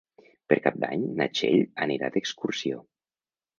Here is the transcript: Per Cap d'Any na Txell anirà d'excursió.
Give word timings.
Per 0.51 0.55
Cap 0.67 0.79
d'Any 0.83 1.03
na 1.19 1.29
Txell 1.35 1.63
anirà 1.87 2.11
d'excursió. 2.17 2.83